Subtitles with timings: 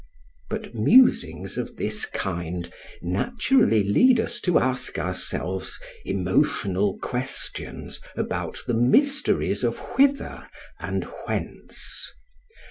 [0.49, 8.73] But musings of this kind naturally lead us to ask ourselves emotional questions about the
[8.73, 10.47] mys teries of Whither
[10.79, 12.11] and Whence.